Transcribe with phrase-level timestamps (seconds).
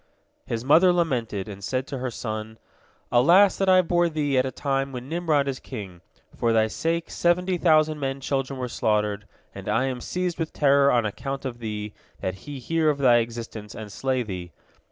[0.47, 2.57] His mother lamented, and said to her son:
[3.11, 6.01] "Alas that I bore thee at a time when Nimrod is king.
[6.35, 10.91] For thy sake seventy thousand men children were slaughtered, and I am seized with terror
[10.91, 14.53] on account of thee, that he hear of thy existence, and slay thee.